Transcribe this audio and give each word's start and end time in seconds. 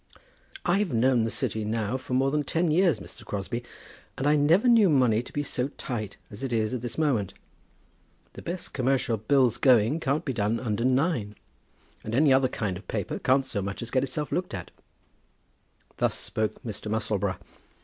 "I've 0.65 0.91
known 0.91 1.25
the 1.25 1.29
City 1.29 1.63
now 1.63 1.95
for 1.95 2.15
more 2.15 2.31
than 2.31 2.41
ten 2.41 2.71
years, 2.71 2.99
Mr. 2.99 3.23
Crosbie, 3.23 3.63
and 4.17 4.25
I 4.25 4.35
never 4.35 4.67
knew 4.67 4.89
money 4.89 5.21
to 5.21 5.31
be 5.31 5.43
so 5.43 5.67
tight 5.77 6.17
as 6.31 6.41
it 6.41 6.51
is 6.51 6.73
at 6.73 6.81
this 6.81 6.97
moment. 6.97 7.35
The 8.33 8.41
best 8.41 8.73
commercial 8.73 9.17
bills 9.17 9.57
going 9.59 9.99
can't 9.99 10.25
be 10.25 10.33
done 10.33 10.59
under 10.59 10.83
nine, 10.83 11.35
and 12.03 12.15
any 12.15 12.33
other 12.33 12.49
kind 12.49 12.77
of 12.77 12.87
paper 12.87 13.19
can't 13.19 13.45
so 13.45 13.61
much 13.61 13.83
as 13.83 13.91
get 13.91 14.01
itself 14.03 14.31
looked 14.31 14.55
at." 14.55 14.71
Thus 15.97 16.17
spoke 16.17 16.63
Mr. 16.63 16.89
Musselboro. 16.89 17.37